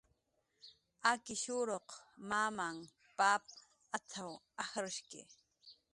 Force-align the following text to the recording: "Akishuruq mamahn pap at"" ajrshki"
"Akishuruq 1.11 1.89
mamahn 2.29 2.77
pap 3.17 3.43
at"" 3.95 4.09
ajrshki" 4.63 5.21